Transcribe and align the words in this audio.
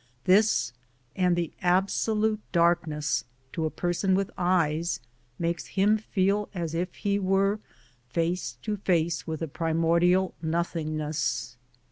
This, 0.23 0.73
and 1.15 1.35
the 1.35 1.51
absolute 1.61 2.39
darkness, 2.51 3.23
to 3.53 3.65
a 3.67 3.69
person 3.69 4.15
with 4.15 4.31
eyes 4.35 4.99
makes 5.37 5.67
him 5.67 5.99
feel 5.99 6.49
as 6.55 6.73
if 6.73 6.95
he 6.95 7.19
were 7.19 7.59
face 8.09 8.57
to 8.63 8.77
face 8.77 9.27
with 9.27 9.41
the 9.41 9.47
primordial 9.47 10.33
nothingness. 10.41 11.55